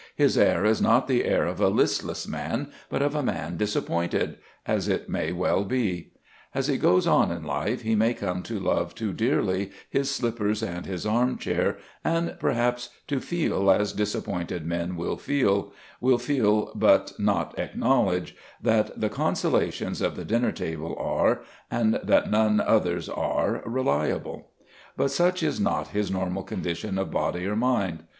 His 0.15 0.35
air 0.35 0.65
is 0.65 0.81
not 0.81 1.07
the 1.07 1.25
air 1.25 1.45
of 1.45 1.61
a 1.61 1.67
listless 1.67 2.27
man, 2.27 2.71
but 2.89 3.03
of 3.03 3.13
a 3.13 3.21
man 3.21 3.55
disappointed, 3.55 4.39
as 4.65 4.87
it 4.87 5.07
may 5.07 5.31
well 5.31 5.63
be. 5.63 6.13
As 6.55 6.65
he 6.65 6.77
goes 6.79 7.05
on 7.05 7.29
in 7.31 7.43
life 7.43 7.83
he 7.83 7.93
may 7.93 8.15
come 8.15 8.41
to 8.41 8.59
love 8.59 8.95
too 8.95 9.13
dearly 9.13 9.69
his 9.91 10.09
slippers 10.09 10.63
and 10.63 10.87
his 10.87 11.05
armchair, 11.05 11.77
and 12.03 12.35
perhaps 12.39 12.89
to 13.09 13.19
feel, 13.19 13.69
as 13.69 13.93
disappointed 13.93 14.65
men 14.65 14.95
will 14.95 15.17
feel, 15.17 15.71
will 15.99 16.17
feel 16.17 16.71
but 16.73 17.13
not 17.19 17.59
acknowledge, 17.59 18.35
that 18.59 18.99
the 18.99 19.07
consolations 19.07 20.01
of 20.01 20.15
the 20.15 20.25
dinner 20.25 20.51
table 20.51 20.95
are, 20.97 21.43
and 21.69 21.99
that 22.03 22.31
none 22.31 22.59
others 22.59 23.07
are, 23.07 23.61
reliable; 23.67 24.49
but 24.97 25.11
such 25.11 25.43
is 25.43 25.59
not 25.59 25.89
his 25.89 26.09
normal 26.09 26.41
condition 26.41 26.97
of 26.97 27.11
body 27.11 27.45
or 27.45 27.55
mind. 27.55 28.01